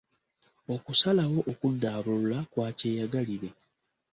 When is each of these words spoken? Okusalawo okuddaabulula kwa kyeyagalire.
Okusalawo 0.73 1.39
okuddaabulula 1.51 2.37
kwa 2.51 2.67
kyeyagalire. 2.77 3.49